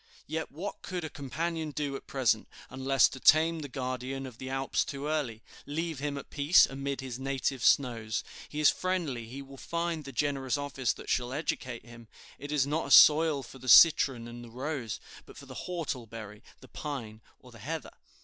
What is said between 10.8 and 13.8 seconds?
that shall educate him. It is not a soil for the